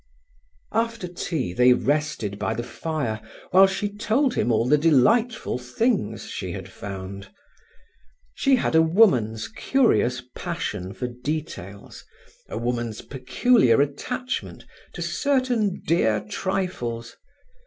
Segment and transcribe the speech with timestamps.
[0.71, 6.23] After tea they rested by the fire, while she told him all the delightful things
[6.25, 7.29] she had found.
[8.33, 12.03] She had a woman's curious passion for details,
[12.49, 17.15] a woman's peculiar attachment to certain dear trifles.